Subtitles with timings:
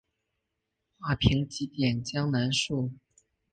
[0.97, 2.91] 画屏几点江南树。